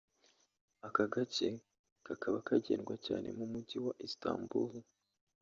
Ako 0.85 1.01
gace 1.13 1.47
kakaba 2.05 2.37
kagendwa 2.47 2.95
cyane 3.05 3.27
mu 3.37 3.45
mujyi 3.51 3.77
wa 3.85 3.93
Istanbul 4.07 4.71